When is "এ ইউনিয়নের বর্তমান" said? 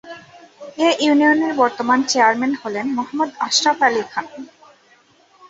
0.79-1.99